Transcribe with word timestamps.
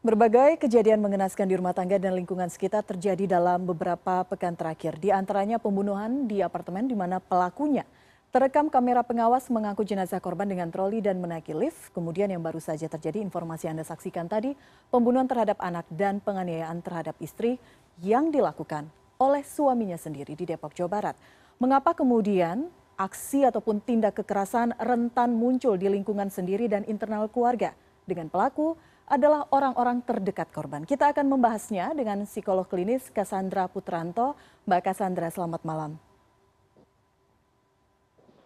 Berbagai 0.00 0.56
kejadian 0.56 1.04
mengenaskan 1.04 1.44
di 1.44 1.60
rumah 1.60 1.76
tangga 1.76 2.00
dan 2.00 2.16
lingkungan 2.16 2.48
sekitar 2.48 2.80
terjadi 2.88 3.36
dalam 3.36 3.68
beberapa 3.68 4.24
pekan 4.24 4.56
terakhir. 4.56 4.96
Di 4.96 5.12
antaranya 5.12 5.60
pembunuhan 5.60 6.24
di 6.24 6.40
apartemen 6.40 6.88
di 6.88 6.96
mana 6.96 7.20
pelakunya 7.20 7.84
terekam 8.32 8.72
kamera 8.72 9.04
pengawas 9.04 9.52
mengangkut 9.52 9.84
jenazah 9.84 10.16
korban 10.16 10.48
dengan 10.48 10.72
troli 10.72 11.04
dan 11.04 11.20
menaiki 11.20 11.52
lift. 11.52 11.92
Kemudian 11.92 12.32
yang 12.32 12.40
baru 12.40 12.56
saja 12.64 12.88
terjadi 12.88 13.20
informasi 13.20 13.68
Anda 13.68 13.84
saksikan 13.84 14.24
tadi, 14.24 14.56
pembunuhan 14.88 15.28
terhadap 15.28 15.60
anak 15.60 15.84
dan 15.92 16.16
penganiayaan 16.24 16.80
terhadap 16.80 17.12
istri 17.20 17.60
yang 18.00 18.32
dilakukan 18.32 18.88
oleh 19.20 19.44
suaminya 19.44 20.00
sendiri 20.00 20.32
di 20.32 20.48
Depok, 20.48 20.72
Jawa 20.72 20.88
Barat. 20.88 21.16
Mengapa 21.60 21.92
kemudian 21.92 22.72
aksi 22.96 23.44
ataupun 23.44 23.84
tindak 23.84 24.16
kekerasan 24.24 24.72
rentan 24.80 25.36
muncul 25.36 25.76
di 25.76 25.92
lingkungan 25.92 26.32
sendiri 26.32 26.72
dan 26.72 26.88
internal 26.88 27.28
keluarga 27.28 27.76
dengan 28.08 28.32
pelaku 28.32 28.80
adalah 29.10 29.50
orang-orang 29.50 29.98
terdekat 30.06 30.54
korban. 30.54 30.86
Kita 30.86 31.10
akan 31.10 31.26
membahasnya 31.26 31.90
dengan 31.98 32.22
psikolog 32.22 32.62
klinis 32.70 33.10
Cassandra 33.10 33.66
Putranto. 33.66 34.38
Mbak 34.70 34.86
Cassandra, 34.86 35.26
selamat 35.34 35.66
malam. 35.66 35.98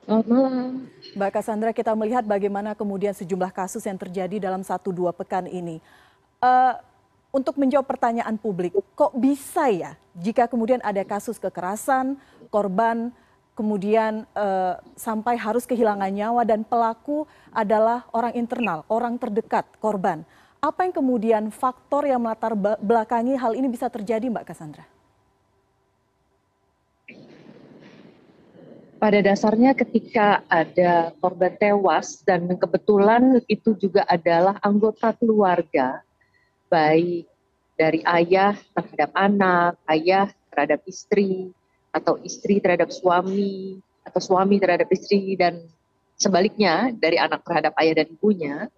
Selamat 0.08 0.26
malam. 0.26 0.88
Mbak 1.12 1.30
Cassandra, 1.36 1.70
kita 1.76 1.92
melihat 1.92 2.24
bagaimana 2.24 2.72
kemudian 2.72 3.12
sejumlah 3.12 3.52
kasus 3.52 3.84
yang 3.84 4.00
terjadi 4.00 4.40
dalam 4.40 4.64
satu 4.64 4.88
dua 4.88 5.12
pekan 5.12 5.44
ini. 5.44 5.84
Uh, 6.40 6.80
untuk 7.28 7.60
menjawab 7.60 7.84
pertanyaan 7.84 8.40
publik, 8.40 8.72
kok 8.96 9.12
bisa 9.20 9.68
ya 9.68 10.00
jika 10.16 10.48
kemudian 10.48 10.80
ada 10.80 11.04
kasus 11.04 11.36
kekerasan, 11.36 12.16
korban 12.48 13.12
kemudian 13.52 14.24
uh, 14.32 14.80
sampai 14.96 15.36
harus 15.36 15.68
kehilangan 15.68 16.08
nyawa 16.08 16.42
dan 16.48 16.64
pelaku 16.64 17.28
adalah 17.52 18.08
orang 18.16 18.32
internal, 18.32 18.86
orang 18.88 19.20
terdekat 19.20 19.68
korban 19.76 20.24
apa 20.64 20.88
yang 20.88 20.94
kemudian 20.96 21.44
faktor 21.52 22.08
yang 22.08 22.24
melatar 22.24 22.56
belakangi 22.80 23.36
hal 23.36 23.52
ini 23.52 23.68
bisa 23.68 23.92
terjadi 23.92 24.32
Mbak 24.32 24.48
Cassandra? 24.48 24.88
Pada 28.96 29.20
dasarnya 29.20 29.76
ketika 29.76 30.40
ada 30.48 31.12
korban 31.20 31.52
tewas 31.60 32.24
dan 32.24 32.48
kebetulan 32.56 33.44
itu 33.52 33.76
juga 33.76 34.08
adalah 34.08 34.56
anggota 34.64 35.12
keluarga, 35.12 36.00
baik 36.72 37.28
dari 37.76 38.00
ayah 38.08 38.56
terhadap 38.72 39.12
anak, 39.12 39.76
ayah 39.92 40.32
terhadap 40.48 40.80
istri, 40.88 41.52
atau 41.92 42.16
istri 42.24 42.64
terhadap 42.64 42.88
suami, 42.88 43.76
atau 44.08 44.20
suami 44.24 44.56
terhadap 44.56 44.88
istri, 44.88 45.36
dan 45.36 45.68
sebaliknya 46.16 46.88
dari 46.96 47.20
anak 47.20 47.44
terhadap 47.44 47.76
ayah 47.84 48.00
dan 48.00 48.08
ibunya, 48.08 48.72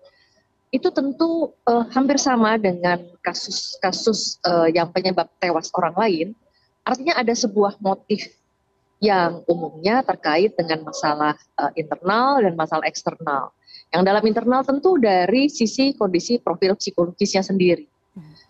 itu 0.77 0.92
tentu 0.92 1.56
uh, 1.64 1.84
hampir 1.96 2.20
sama 2.20 2.60
dengan 2.60 3.00
kasus-kasus 3.24 4.36
uh, 4.44 4.69
yang 4.69 4.92
penyebab 4.92 5.24
tewas 5.41 5.72
orang 5.72 5.96
lain. 5.96 6.27
Artinya 6.84 7.16
ada 7.16 7.32
sebuah 7.32 7.80
motif 7.80 8.28
yang 9.00 9.41
umumnya 9.48 10.04
terkait 10.04 10.52
dengan 10.54 10.84
masalah 10.84 11.34
uh, 11.56 11.72
internal 11.74 12.44
dan 12.44 12.52
masalah 12.54 12.84
eksternal. 12.84 13.56
Yang 13.91 14.02
dalam 14.04 14.24
internal 14.28 14.62
tentu 14.62 15.00
dari 15.00 15.48
sisi 15.48 15.97
kondisi 15.97 16.36
profil 16.36 16.77
psikologisnya 16.77 17.41
sendiri. 17.41 17.88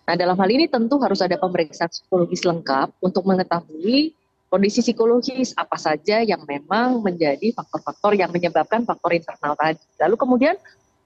Nah, 0.07 0.15
dalam 0.15 0.39
hal 0.39 0.51
ini 0.51 0.71
tentu 0.71 1.03
harus 1.03 1.19
ada 1.19 1.35
pemeriksaan 1.35 1.91
psikologis 1.91 2.47
lengkap 2.47 2.95
untuk 3.03 3.27
mengetahui 3.27 4.15
kondisi 4.47 4.79
psikologis 4.79 5.51
apa 5.59 5.75
saja 5.75 6.23
yang 6.23 6.47
memang 6.47 7.03
menjadi 7.03 7.51
faktor-faktor 7.51 8.15
yang 8.15 8.31
menyebabkan 8.31 8.87
faktor 8.87 9.19
internal 9.19 9.59
tadi. 9.59 9.83
Lalu 9.99 10.15
kemudian 10.15 10.57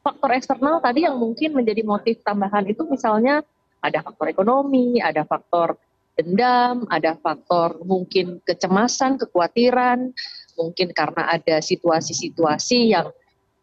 faktor 0.00 0.30
eksternal 0.32 0.80
tadi 0.80 1.04
yang 1.04 1.16
mungkin 1.20 1.52
menjadi 1.52 1.84
motif 1.84 2.20
tambahan 2.24 2.64
itu 2.68 2.84
misalnya 2.88 3.44
ada 3.80 4.04
faktor 4.04 4.28
ekonomi, 4.28 5.00
ada 5.00 5.24
faktor 5.24 5.76
dendam, 6.16 6.84
ada 6.92 7.16
faktor 7.16 7.80
mungkin 7.84 8.44
kecemasan, 8.44 9.16
kekhawatiran, 9.16 10.12
mungkin 10.60 10.92
karena 10.92 11.32
ada 11.32 11.64
situasi-situasi 11.64 12.92
yang 12.92 13.08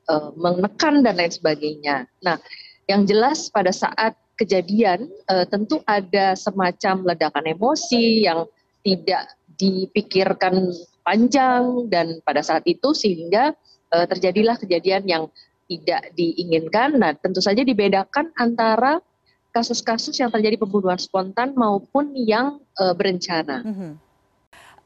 uh, 0.10 0.34
menekan 0.34 1.06
dan 1.06 1.22
lain 1.22 1.30
sebagainya. 1.30 2.10
Nah, 2.26 2.42
yang 2.90 3.06
jelas 3.06 3.54
pada 3.54 3.70
saat 3.70 4.18
kejadian 4.38 5.06
uh, 5.30 5.46
tentu 5.46 5.82
ada 5.86 6.34
semacam 6.34 7.14
ledakan 7.14 7.46
emosi 7.46 8.26
yang 8.26 8.50
tidak 8.82 9.30
dipikirkan 9.58 10.74
panjang 11.02 11.90
dan 11.90 12.22
pada 12.26 12.42
saat 12.42 12.66
itu 12.66 12.94
sehingga 12.94 13.54
uh, 13.94 14.06
terjadilah 14.10 14.58
kejadian 14.58 15.06
yang 15.06 15.24
tidak 15.68 16.16
diinginkan. 16.16 16.96
Nah, 16.96 17.12
tentu 17.14 17.44
saja 17.44 17.62
dibedakan 17.62 18.32
antara 18.40 19.04
kasus-kasus 19.52 20.16
yang 20.18 20.32
terjadi 20.32 20.56
pembunuhan 20.60 21.00
spontan 21.00 21.54
maupun 21.54 22.16
yang 22.16 22.64
uh, 22.80 22.94
berencana. 22.96 23.64
Mm 23.66 23.74
-hmm. 23.76 23.92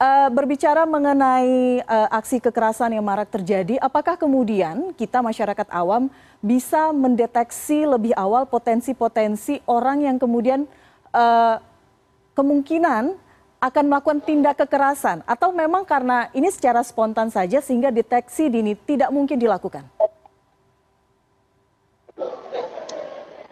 uh, 0.02 0.30
berbicara 0.31 0.88
mengenai 0.88 1.84
uh, 1.86 2.09
aksi 2.14 2.41
kekerasan 2.41 2.96
yang 2.97 3.06
marak 3.06 3.30
terjadi, 3.30 3.78
apakah 3.84 4.16
kemudian 4.16 4.96
kita 4.96 5.20
masyarakat 5.20 5.68
awam 5.70 6.08
bisa 6.41 6.90
mendeteksi 6.96 7.86
lebih 7.86 8.16
awal 8.18 8.50
potensi-potensi 8.50 9.62
orang 9.70 10.08
yang 10.08 10.18
kemudian 10.18 10.66
uh, 11.14 11.62
kemungkinan 12.34 13.14
akan 13.62 13.84
melakukan 13.86 14.25
tindak 14.25 14.58
kekerasan 14.58 15.22
atau 15.30 15.53
memang 15.53 15.86
karena 15.86 16.34
ini 16.34 16.50
secara 16.50 16.81
spontan 16.81 17.30
saja 17.30 17.62
sehingga 17.62 17.94
deteksi 17.94 18.50
dini 18.50 18.74
tidak 18.74 19.14
mungkin 19.14 19.38
dilakukan? 19.38 19.86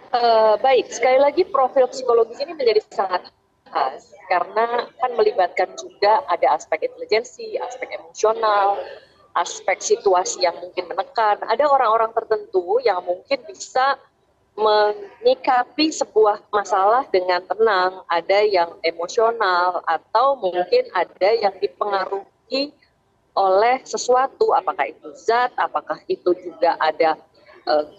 Uh, 0.10 0.58
baik, 0.66 0.90
sekali 0.90 1.22
lagi 1.22 1.46
profil 1.46 1.86
psikologis 1.86 2.42
ini 2.42 2.58
menjadi 2.58 2.82
sangat 2.90 3.30
khas 3.70 4.10
karena 4.26 4.90
kan 4.98 5.12
melibatkan 5.14 5.70
juga 5.78 6.26
ada 6.26 6.58
aspek 6.58 6.90
intelijensi, 6.90 7.62
aspek 7.62 7.94
emosional, 7.94 8.82
aspek 9.38 9.78
situasi 9.78 10.50
yang 10.50 10.58
mungkin 10.58 10.90
menekan. 10.90 11.38
Ada 11.46 11.70
orang-orang 11.70 12.10
tertentu 12.18 12.82
yang 12.82 13.06
mungkin 13.06 13.38
bisa 13.46 14.02
menyikapi 14.58 15.94
sebuah 15.94 16.42
masalah 16.50 17.06
dengan 17.14 17.46
tenang, 17.46 18.02
ada 18.10 18.40
yang 18.42 18.82
emosional 18.82 19.86
atau 19.86 20.42
mungkin 20.42 20.90
ada 20.98 21.30
yang 21.38 21.54
dipengaruhi 21.62 22.74
oleh 23.38 23.78
sesuatu, 23.86 24.58
apakah 24.58 24.90
itu 24.90 25.14
zat, 25.16 25.54
apakah 25.54 26.02
itu 26.10 26.34
juga 26.42 26.76
ada 26.82 27.14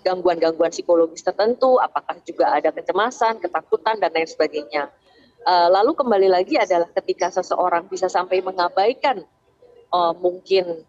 gangguan-gangguan 0.03 0.75
psikologis 0.75 1.23
tertentu, 1.23 1.79
apakah 1.79 2.19
juga 2.27 2.51
ada 2.55 2.75
kecemasan, 2.75 3.39
ketakutan, 3.39 4.03
dan 4.03 4.11
lain 4.11 4.27
sebagainya. 4.27 4.91
Eh, 5.41 5.69
lalu 5.73 5.97
kembali 5.97 6.29
lagi 6.29 6.61
adalah 6.61 6.93
ketika 6.93 7.33
seseorang 7.33 7.89
bisa 7.89 8.13
sampai 8.13 8.45
mengabaikan 8.45 9.25
uh, 9.89 10.13
mungkin 10.13 10.85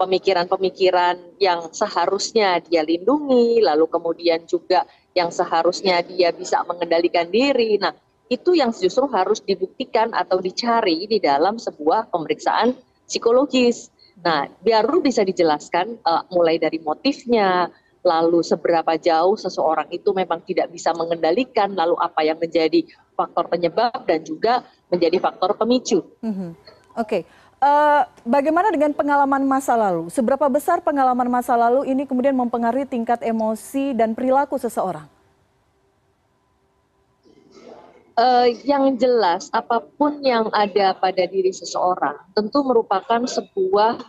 pemikiran-pemikiran 0.00 1.36
yang 1.36 1.68
seharusnya 1.74 2.62
dia 2.64 2.80
lindungi, 2.86 3.60
lalu 3.60 3.84
kemudian 3.90 4.46
juga 4.46 4.86
yang 5.12 5.28
seharusnya 5.28 6.00
dia 6.06 6.30
bisa 6.30 6.62
mengendalikan 6.64 7.26
diri. 7.28 7.76
Nah, 7.76 7.92
itu 8.30 8.54
yang 8.54 8.70
justru 8.70 9.04
harus 9.10 9.42
dibuktikan 9.42 10.14
atau 10.14 10.38
dicari 10.38 11.04
di 11.10 11.18
dalam 11.18 11.58
sebuah 11.58 12.08
pemeriksaan 12.14 12.78
psikologis. 13.04 13.90
Nah, 14.18 14.50
baru 14.62 14.98
bisa 14.98 15.22
dijelaskan 15.22 16.02
uh, 16.02 16.26
mulai 16.34 16.58
dari 16.58 16.82
motifnya, 16.82 17.70
lalu 18.02 18.42
seberapa 18.42 18.94
jauh 18.98 19.34
seseorang 19.38 19.90
itu 19.90 20.10
memang 20.14 20.42
tidak 20.46 20.70
bisa 20.70 20.94
mengendalikan, 20.94 21.74
lalu 21.74 21.94
apa 21.98 22.26
yang 22.26 22.38
menjadi 22.38 22.82
faktor 23.14 23.50
penyebab 23.50 24.06
dan 24.06 24.22
juga 24.22 24.62
menjadi 24.90 25.18
faktor 25.18 25.54
pemicu. 25.58 26.02
Mm 26.22 26.34
-hmm. 26.34 26.50
Oke, 26.98 27.22
okay. 27.22 27.22
uh, 27.62 27.66
eh, 27.66 28.02
bagaimana 28.26 28.74
dengan 28.74 28.90
pengalaman 28.94 29.42
masa 29.46 29.78
lalu? 29.78 30.10
Seberapa 30.10 30.46
besar 30.50 30.82
pengalaman 30.82 31.30
masa 31.30 31.54
lalu 31.54 31.86
ini 31.86 32.06
kemudian 32.06 32.34
mempengaruhi 32.34 32.86
tingkat 32.86 33.22
emosi 33.22 33.94
dan 33.94 34.14
perilaku 34.18 34.58
seseorang? 34.58 35.17
Uh, 38.18 38.46
yang 38.66 38.98
jelas 38.98 39.46
apa 39.54 39.78
pun 39.78 40.18
yang 40.20 40.50
ada 40.50 40.92
pada 40.98 41.24
diri 41.30 41.54
seseorang 41.54 42.18
tentu 42.34 42.66
merupakan 42.66 43.22
sebuah 43.22 44.02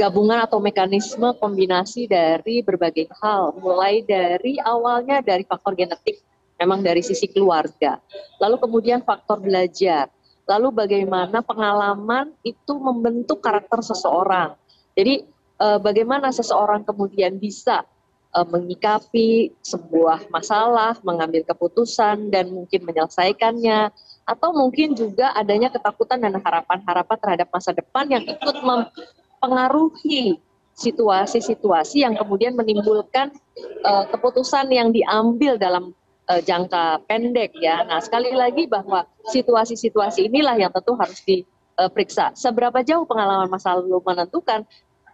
gabungan 0.00 0.42
atau 0.48 0.58
mekanisme 0.64 1.36
kombinasi 1.36 2.08
dari 2.08 2.64
berbagai 2.64 3.12
hal. 3.20 3.52
Mulai 3.60 4.00
dari 4.00 4.56
awalnya 4.56 5.20
dari 5.20 5.44
faktor 5.44 5.76
genetik 5.76 6.24
memang 6.56 6.80
dari 6.80 7.04
sisi 7.04 7.28
keluarga. 7.28 8.00
Lalu 8.40 8.56
kemudian 8.64 9.04
faktor 9.04 9.44
belajar. 9.44 10.08
Lalu 10.48 10.72
bagaimana 10.72 11.44
pengalaman 11.44 12.32
itu 12.40 12.80
membentuk 12.80 13.44
karakter 13.44 13.84
seseorang. 13.84 14.56
Jadi 14.96 15.28
eh, 15.60 15.78
bagaimana 15.84 16.32
seseorang 16.32 16.80
kemudian 16.88 17.36
bisa 17.36 17.84
menyikapi 18.30 19.58
sebuah 19.58 20.30
masalah, 20.30 20.94
mengambil 21.02 21.42
keputusan 21.42 22.30
dan 22.30 22.54
mungkin 22.54 22.86
menyelesaikannya 22.86 23.90
atau 24.22 24.54
mungkin 24.54 24.94
juga 24.94 25.34
adanya 25.34 25.74
ketakutan 25.74 26.22
dan 26.22 26.38
harapan-harapan 26.38 27.18
terhadap 27.18 27.48
masa 27.50 27.74
depan 27.74 28.06
yang 28.06 28.22
ikut 28.22 28.56
mempengaruhi 28.62 30.38
situasi-situasi 30.78 32.06
yang 32.06 32.14
kemudian 32.14 32.54
menimbulkan 32.54 33.34
uh, 33.82 34.06
keputusan 34.08 34.70
yang 34.70 34.94
diambil 34.94 35.58
dalam 35.58 35.92
uh, 36.30 36.40
jangka 36.40 37.04
pendek 37.10 37.52
ya. 37.58 37.82
Nah, 37.84 37.98
sekali 37.98 38.30
lagi 38.32 38.70
bahwa 38.70 39.04
situasi-situasi 39.28 40.30
inilah 40.30 40.56
yang 40.56 40.72
tentu 40.72 40.94
harus 40.94 41.20
diperiksa. 41.26 42.32
Seberapa 42.38 42.80
jauh 42.86 43.04
pengalaman 43.04 43.50
masa 43.50 43.76
lalu 43.76 43.98
menentukan 44.00 44.62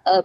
uh, 0.05 0.23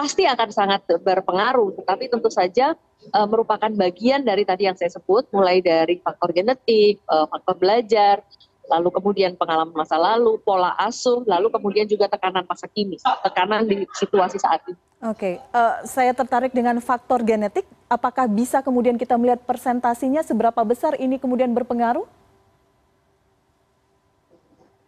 pasti 0.00 0.24
akan 0.24 0.48
sangat 0.48 0.80
berpengaruh, 0.88 1.76
tetapi 1.76 2.08
tentu 2.08 2.32
saja 2.32 2.72
uh, 3.12 3.28
merupakan 3.28 3.68
bagian 3.68 4.24
dari 4.24 4.48
tadi 4.48 4.64
yang 4.64 4.72
saya 4.72 4.88
sebut, 4.88 5.28
mulai 5.28 5.60
dari 5.60 6.00
faktor 6.00 6.32
genetik, 6.32 7.04
uh, 7.04 7.28
faktor 7.28 7.60
belajar, 7.60 8.24
lalu 8.64 8.88
kemudian 8.96 9.36
pengalaman 9.36 9.76
masa 9.76 10.00
lalu, 10.00 10.40
pola 10.40 10.72
asuh, 10.80 11.20
lalu 11.28 11.52
kemudian 11.52 11.84
juga 11.84 12.08
tekanan 12.08 12.48
masa 12.48 12.64
kini, 12.72 12.96
tekanan 12.96 13.68
di 13.68 13.84
situasi 13.92 14.40
saat 14.40 14.64
ini. 14.64 14.80
Oke, 15.04 15.36
uh, 15.52 15.84
saya 15.84 16.16
tertarik 16.16 16.56
dengan 16.56 16.80
faktor 16.80 17.20
genetik. 17.20 17.68
Apakah 17.92 18.24
bisa 18.24 18.64
kemudian 18.64 18.96
kita 18.96 19.20
melihat 19.20 19.44
persentasinya 19.44 20.24
seberapa 20.24 20.64
besar 20.64 20.96
ini 20.96 21.20
kemudian 21.20 21.52
berpengaruh? 21.52 22.08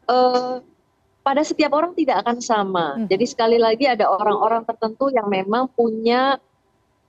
Uh, 0.08 0.64
pada 1.22 1.42
setiap 1.46 1.72
orang 1.72 1.94
tidak 1.94 2.26
akan 2.26 2.38
sama. 2.42 2.86
Hmm. 2.98 3.06
Jadi 3.06 3.24
sekali 3.30 3.58
lagi 3.58 3.86
ada 3.86 4.10
orang-orang 4.10 4.66
tertentu 4.66 5.08
yang 5.08 5.30
memang 5.30 5.70
punya 5.70 6.36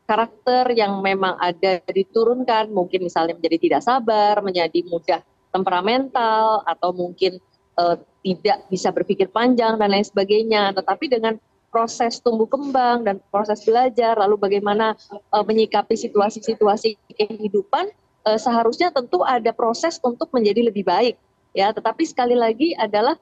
karakter 0.05 0.69
yang 0.77 1.01
memang 1.01 1.39
ada 1.41 1.81
diturunkan, 1.89 2.69
mungkin 2.69 3.07
misalnya 3.07 3.33
menjadi 3.33 3.57
tidak 3.57 3.81
sabar, 3.81 4.35
menjadi 4.45 4.79
mudah 4.85 5.21
temperamental 5.49 6.61
atau 6.67 6.91
mungkin 6.91 7.39
uh, 7.79 7.97
tidak 8.21 8.67
bisa 8.69 8.93
berpikir 8.93 9.31
panjang 9.31 9.79
dan 9.79 9.89
lain 9.89 10.05
sebagainya. 10.05 10.75
Tetapi 10.75 11.05
dengan 11.09 11.39
proses 11.73 12.21
tumbuh 12.21 12.45
kembang 12.45 13.01
dan 13.07 13.17
proses 13.33 13.65
belajar, 13.65 14.13
lalu 14.19 14.37
bagaimana 14.37 14.93
uh, 15.33 15.41
menyikapi 15.41 15.97
situasi-situasi 15.97 17.17
kehidupan, 17.17 17.89
uh, 18.27 18.37
seharusnya 18.37 18.93
tentu 18.93 19.25
ada 19.25 19.49
proses 19.55 19.97
untuk 20.03 20.29
menjadi 20.35 20.69
lebih 20.69 20.85
baik. 20.85 21.15
Ya, 21.53 21.69
tetapi 21.69 22.01
sekali 22.05 22.33
lagi 22.33 22.73
adalah 22.73 23.13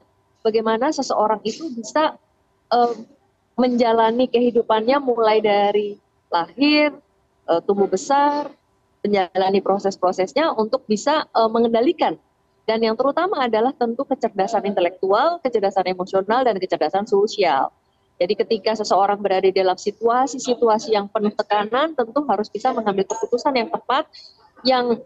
bagaimana 0.42 0.94
seseorang 0.94 1.42
itu 1.46 1.70
bisa 1.74 2.18
uh, 2.74 2.94
menjalani 3.58 4.26
kehidupannya 4.30 4.98
mulai 5.02 5.40
dari 5.42 5.98
lahir, 6.34 6.94
uh, 7.46 7.62
tumbuh 7.62 7.88
besar, 7.88 8.50
menjalani 9.02 9.60
proses-prosesnya 9.62 10.54
untuk 10.54 10.86
bisa 10.86 11.26
uh, 11.34 11.50
mengendalikan. 11.50 12.18
Dan 12.66 12.86
yang 12.86 12.94
terutama 12.94 13.42
adalah 13.50 13.74
tentu 13.74 14.06
kecerdasan 14.06 14.70
intelektual, 14.70 15.42
kecerdasan 15.42 15.90
emosional, 15.90 16.46
dan 16.46 16.56
kecerdasan 16.62 17.10
sosial. 17.10 17.74
Jadi 18.22 18.38
ketika 18.38 18.78
seseorang 18.78 19.18
berada 19.18 19.50
dalam 19.50 19.74
situasi-situasi 19.74 20.94
yang 20.94 21.10
penuh 21.10 21.34
tekanan, 21.34 21.98
tentu 21.98 22.22
harus 22.30 22.54
bisa 22.54 22.70
mengambil 22.70 23.10
keputusan 23.10 23.50
yang 23.58 23.70
tepat, 23.74 24.06
yang 24.62 25.02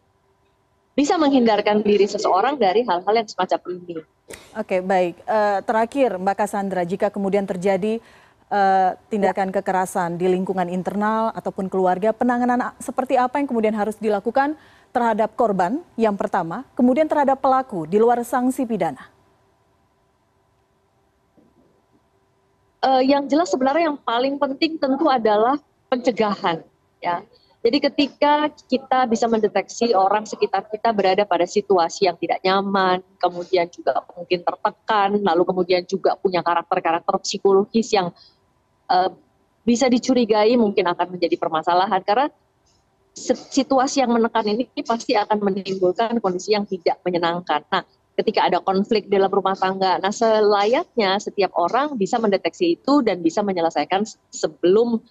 bisa 0.95 1.19
menghindarkan 1.19 1.83
diri 1.83 2.07
seseorang 2.07 2.55
dari 2.55 2.87
hal-hal 2.87 3.13
yang 3.13 3.27
semacam 3.27 3.59
ini. 3.75 3.99
Oke, 4.55 4.79
baik. 4.79 5.19
Uh, 5.27 5.59
terakhir, 5.67 6.15
Mbak 6.15 6.35
Cassandra, 6.39 6.81
jika 6.87 7.11
kemudian 7.11 7.43
terjadi 7.43 7.99
uh, 8.47 8.95
tindakan 9.11 9.51
ya. 9.51 9.59
kekerasan 9.59 10.15
di 10.15 10.31
lingkungan 10.31 10.71
internal 10.71 11.35
ataupun 11.35 11.67
keluarga, 11.67 12.15
penanganan 12.15 12.71
seperti 12.79 13.19
apa 13.19 13.37
yang 13.43 13.47
kemudian 13.51 13.75
harus 13.75 13.99
dilakukan 13.99 14.55
terhadap 14.95 15.35
korban 15.35 15.83
yang 15.99 16.15
pertama, 16.15 16.63
kemudian 16.73 17.05
terhadap 17.11 17.43
pelaku 17.43 17.83
di 17.83 17.99
luar 17.99 18.23
sanksi 18.23 18.63
pidana? 18.63 19.11
Uh, 22.79 23.03
yang 23.03 23.27
jelas 23.27 23.51
sebenarnya 23.51 23.91
yang 23.91 23.99
paling 23.99 24.39
penting 24.39 24.79
tentu 24.79 25.11
adalah 25.11 25.59
pencegahan, 25.91 26.63
ya. 27.03 27.19
Jadi 27.65 27.81
ketika 27.81 28.45
kita 28.69 29.09
bisa 29.09 29.25
mendeteksi 29.25 29.89
orang 29.97 30.21
sekitar 30.29 30.69
kita 30.69 30.93
berada 30.93 31.25
pada 31.25 31.49
situasi 31.49 32.05
yang 32.05 32.13
tidak 32.13 32.37
nyaman, 32.45 33.01
kemudian 33.17 33.65
juga 33.73 34.05
mungkin 34.13 34.45
tertekan, 34.45 35.17
lalu 35.17 35.41
kemudian 35.49 35.81
juga 35.89 36.13
punya 36.13 36.45
karakter-karakter 36.45 37.17
psikologis 37.25 37.89
yang 37.89 38.13
uh, 38.85 39.09
bisa 39.65 39.89
dicurigai 39.89 40.53
mungkin 40.61 40.85
akan 40.93 41.17
menjadi 41.17 41.41
permasalahan 41.41 42.05
karena 42.05 42.29
situasi 43.49 44.05
yang 44.05 44.13
menekan 44.13 44.45
ini 44.45 44.69
pasti 44.85 45.17
akan 45.17 45.41
menimbulkan 45.41 46.21
kondisi 46.21 46.53
yang 46.53 46.69
tidak 46.69 47.01
menyenangkan. 47.01 47.65
Nah, 47.73 47.81
ketika 48.13 48.45
ada 48.45 48.61
konflik 48.61 49.09
dalam 49.09 49.33
rumah 49.33 49.57
tangga, 49.57 49.97
nah 49.97 50.13
selayaknya 50.13 51.17
setiap 51.17 51.49
orang 51.57 51.97
bisa 51.97 52.21
mendeteksi 52.21 52.77
itu 52.77 53.01
dan 53.01 53.25
bisa 53.25 53.41
menyelesaikan 53.41 54.05
sebelum 54.29 55.01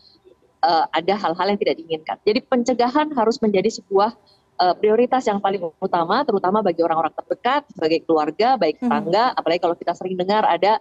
uh, 0.65 0.85
ada 0.89 1.15
hal-hal 1.15 1.47
yang 1.53 1.61
tidak 1.61 1.75
diinginkan. 1.77 2.17
Jadi 2.25 2.41
pencegahan 2.49 3.13
harus 3.13 3.37
menjadi 3.45 3.69
sebuah 3.69 4.17
uh, 4.65 4.75
prioritas 4.75 5.29
yang 5.29 5.39
paling 5.39 5.61
utama, 5.77 6.25
terutama 6.25 6.65
bagi 6.65 6.81
orang-orang 6.81 7.13
terdekat, 7.13 7.69
sebagai 7.77 8.01
keluarga, 8.09 8.57
baik 8.57 8.81
tetangga, 8.81 9.31
hmm. 9.31 9.39
apalagi 9.39 9.61
kalau 9.61 9.77
kita 9.77 9.93
sering 9.93 10.17
dengar 10.17 10.43
ada 10.49 10.81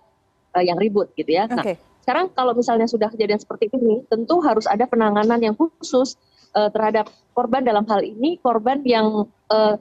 uh, 0.55 0.63
yang 0.63 0.79
ribut 0.79 1.11
gitu 1.19 1.35
ya. 1.35 1.45
Okay. 1.51 1.75
Nah, 1.75 1.91
sekarang 2.03 2.25
kalau 2.35 2.51
misalnya 2.55 2.87
sudah 2.87 3.11
kejadian 3.11 3.39
seperti 3.39 3.71
ini, 3.75 4.03
tentu 4.07 4.39
harus 4.43 4.67
ada 4.67 4.87
penanganan 4.87 5.39
yang 5.39 5.55
khusus 5.55 6.15
uh, 6.55 6.69
terhadap 6.71 7.11
korban 7.33 7.65
dalam 7.65 7.83
hal 7.89 8.01
ini 8.05 8.37
korban 8.39 8.81
yang 8.85 9.27
uh, 9.49 9.75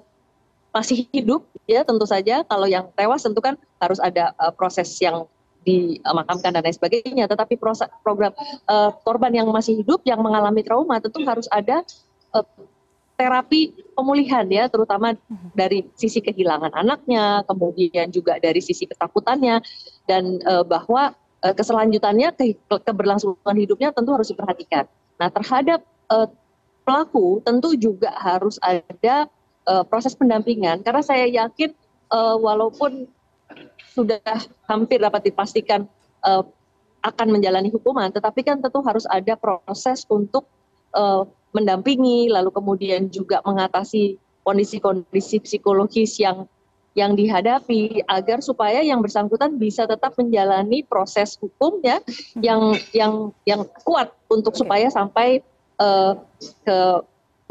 masih 0.73 1.05
hidup 1.13 1.45
ya 1.69 1.85
tentu 1.85 2.09
saja 2.09 2.49
kalau 2.49 2.65
yang 2.65 2.89
tewas 2.97 3.21
tentu 3.21 3.45
kan 3.45 3.61
harus 3.77 4.01
ada 4.01 4.33
uh, 4.41 4.49
proses 4.57 4.89
yang 5.05 5.29
dimakamkan 5.63 6.51
dan 6.51 6.63
lain 6.63 6.75
sebagainya 6.75 7.25
tetapi 7.31 7.55
proses 7.57 7.87
program 8.03 8.35
uh, 8.67 8.91
korban 9.07 9.31
yang 9.31 9.47
masih 9.51 9.79
hidup 9.79 10.03
yang 10.03 10.19
mengalami 10.19 10.67
trauma 10.67 10.99
tentu 10.99 11.23
harus 11.23 11.47
ada 11.51 11.87
uh, 12.35 12.47
terapi 13.15 13.71
pemulihan 13.95 14.43
ya 14.51 14.67
terutama 14.67 15.15
dari 15.55 15.87
sisi 15.95 16.19
kehilangan 16.19 16.75
anaknya 16.75 17.47
kemudian 17.47 18.11
juga 18.11 18.43
dari 18.43 18.59
sisi 18.59 18.89
ketakutannya 18.89 19.63
dan 20.11 20.43
uh, 20.43 20.67
bahwa 20.67 21.15
uh, 21.47 21.55
keselanjutannya 21.55 22.35
ke, 22.35 22.57
keberlangsungan 22.67 23.57
hidupnya 23.59 23.95
tentu 23.95 24.11
harus 24.15 24.31
diperhatikan. 24.31 24.91
Nah 25.23 25.29
terhadap 25.31 25.87
uh, 26.11 26.27
pelaku 26.83 27.43
tentu 27.47 27.79
juga 27.79 28.11
harus 28.19 28.59
ada 28.59 29.31
uh, 29.71 29.85
proses 29.87 30.19
pendampingan 30.19 30.83
karena 30.83 31.03
saya 31.03 31.27
yakin 31.31 31.71
uh, 32.11 32.35
walaupun 32.39 33.07
sudah 33.93 34.21
hampir 34.67 34.99
dapat 35.01 35.29
dipastikan 35.29 35.85
uh, 36.25 36.45
akan 37.03 37.29
menjalani 37.35 37.69
hukuman, 37.69 38.09
tetapi 38.15 38.47
kan 38.47 38.63
tentu 38.63 38.79
harus 38.87 39.03
ada 39.11 39.35
proses 39.35 40.07
untuk 40.07 40.47
uh, 40.95 41.27
mendampingi, 41.51 42.31
lalu 42.31 42.55
kemudian 42.55 43.11
juga 43.11 43.43
mengatasi 43.43 44.17
kondisi-kondisi 44.47 45.43
psikologis 45.43 46.19
yang 46.19 46.47
yang 46.93 47.17
dihadapi 47.17 48.05
agar 48.05 48.45
supaya 48.45 48.85
yang 48.85 49.01
bersangkutan 49.01 49.57
bisa 49.57 49.89
tetap 49.89 50.13
menjalani 50.21 50.85
proses 50.85 51.41
hukum 51.41 51.81
ya 51.81 52.05
hmm. 52.05 52.43
yang 52.45 52.61
yang 52.93 53.15
yang 53.49 53.63
kuat 53.81 54.13
untuk 54.29 54.53
supaya 54.53 54.93
sampai 54.93 55.41
uh, 55.81 56.21
ke 56.69 56.79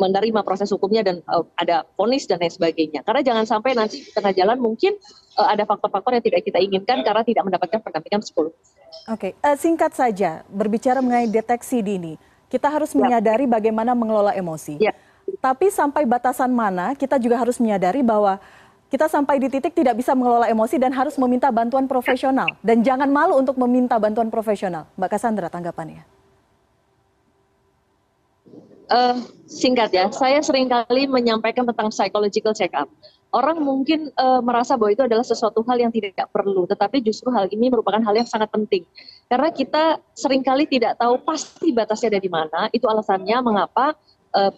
menerima 0.02 0.42
proses 0.42 0.74
hukumnya 0.74 1.06
dan 1.06 1.22
uh, 1.30 1.46
ada 1.62 1.86
vonis 1.94 2.26
dan 2.26 2.42
lain 2.42 2.50
sebagainya. 2.50 3.06
Karena 3.06 3.22
jangan 3.22 3.46
sampai 3.46 3.78
nanti 3.78 4.02
di 4.02 4.10
tengah 4.10 4.34
jalan 4.34 4.58
mungkin 4.58 4.98
uh, 5.38 5.48
ada 5.54 5.70
faktor-faktor 5.70 6.18
yang 6.18 6.26
tidak 6.26 6.42
kita 6.42 6.58
inginkan 6.58 7.06
karena 7.06 7.22
tidak 7.22 7.44
mendapatkan 7.46 7.80
pendampingan 7.86 8.26
psikologis. 8.26 8.74
Oke, 9.06 9.32
okay. 9.38 9.46
uh, 9.46 9.54
singkat 9.54 9.94
saja 9.94 10.42
berbicara 10.50 11.00
mengenai 11.06 11.30
deteksi 11.30 11.86
dini, 11.86 12.18
kita 12.50 12.68
harus 12.68 12.92
ya. 12.92 12.98
menyadari 12.98 13.46
bagaimana 13.46 13.94
mengelola 13.94 14.34
emosi. 14.34 14.82
Ya. 14.82 14.98
Tapi 15.38 15.70
sampai 15.70 16.04
batasan 16.10 16.50
mana 16.50 16.98
kita 16.98 17.22
juga 17.22 17.38
harus 17.38 17.62
menyadari 17.62 18.02
bahwa 18.02 18.42
kita 18.92 19.08
sampai 19.08 19.40
di 19.40 19.48
titik 19.48 19.72
tidak 19.72 19.96
bisa 19.96 20.12
mengelola 20.12 20.52
emosi 20.52 20.76
dan 20.76 20.92
harus 20.92 21.16
meminta 21.16 21.48
bantuan 21.48 21.88
profesional. 21.88 22.52
Dan 22.60 22.84
jangan 22.84 23.08
malu 23.08 23.40
untuk 23.40 23.56
meminta 23.56 23.96
bantuan 23.96 24.28
profesional. 24.28 24.92
Mbak 25.00 25.16
Cassandra, 25.16 25.48
tanggapannya. 25.48 26.21
Uh, 28.92 29.24
singkat 29.48 29.88
ya, 29.96 30.12
saya 30.12 30.44
sering 30.44 30.68
kali 30.68 31.08
menyampaikan 31.08 31.64
tentang 31.64 31.88
psychological 31.96 32.52
check-up. 32.52 32.92
Orang 33.32 33.64
mungkin 33.64 34.12
uh, 34.20 34.44
merasa 34.44 34.76
bahwa 34.76 34.92
itu 34.92 35.08
adalah 35.08 35.24
sesuatu 35.24 35.64
hal 35.64 35.80
yang 35.80 35.96
tidak 35.96 36.28
perlu, 36.28 36.68
tetapi 36.68 37.00
justru 37.00 37.32
hal 37.32 37.48
ini 37.56 37.72
merupakan 37.72 38.04
hal 38.04 38.12
yang 38.12 38.28
sangat 38.28 38.52
penting. 38.52 38.84
Karena 39.32 39.48
kita 39.56 39.96
sering 40.12 40.44
kali 40.44 40.68
tidak 40.68 41.00
tahu 41.00 41.24
pasti 41.24 41.72
batasnya 41.72 42.12
ada 42.12 42.20
di 42.20 42.28
mana, 42.28 42.68
itu 42.76 42.84
alasannya 42.84 43.38
mengapa 43.40 43.96
uh, 44.36 44.52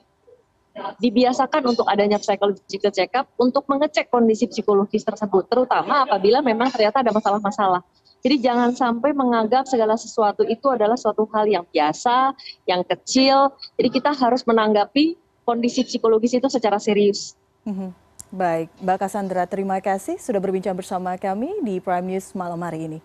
dibiasakan 0.97 1.69
untuk 1.69 1.85
adanya 1.85 2.17
psychological 2.17 2.89
check-up 2.89 3.29
untuk 3.37 3.69
mengecek 3.69 4.09
kondisi 4.09 4.49
psikologis 4.49 5.05
tersebut, 5.05 5.45
terutama 5.45 6.09
apabila 6.09 6.41
memang 6.41 6.73
ternyata 6.73 7.05
ada 7.05 7.13
masalah-masalah. 7.13 7.85
Jadi 8.23 8.39
jangan 8.39 8.71
sampai 8.71 9.11
menganggap 9.11 9.67
segala 9.67 9.99
sesuatu 9.99 10.47
itu 10.47 10.63
adalah 10.71 10.95
suatu 10.95 11.27
hal 11.35 11.43
yang 11.43 11.67
biasa, 11.67 12.31
yang 12.63 12.79
kecil. 12.87 13.51
Jadi 13.75 13.89
kita 13.91 14.15
harus 14.15 14.47
menanggapi 14.47 15.19
kondisi 15.43 15.83
psikologis 15.83 16.31
itu 16.31 16.47
secara 16.47 16.79
serius. 16.79 17.35
Mm-hmm. 17.67 17.89
Baik, 18.33 18.71
Mbak 18.79 18.97
Cassandra, 18.97 19.43
terima 19.43 19.77
kasih 19.83 20.17
sudah 20.17 20.39
berbincang 20.39 20.73
bersama 20.73 21.19
kami 21.19 21.51
di 21.61 21.83
Prime 21.83 22.15
News 22.15 22.31
malam 22.31 22.57
hari 22.63 22.87
ini. 22.87 22.99